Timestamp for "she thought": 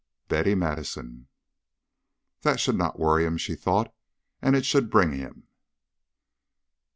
3.37-3.93